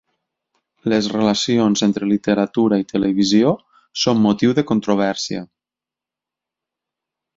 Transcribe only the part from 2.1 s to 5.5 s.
literatura i televisió són motiu de controvèrsia.